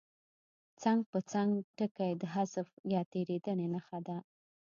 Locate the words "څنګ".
0.81-0.99, 1.31-1.49